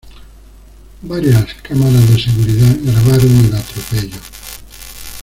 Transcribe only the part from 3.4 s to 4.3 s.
el atropello.